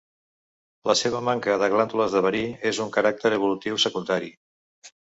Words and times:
La 0.91 0.95
seva 1.01 1.21
manca 1.27 1.59
de 1.65 1.69
glàndules 1.75 2.17
de 2.17 2.25
verí 2.29 2.43
és 2.73 2.83
un 2.87 2.93
caràcter 2.99 3.35
evolutiu 3.39 3.83
secundari. 3.87 4.35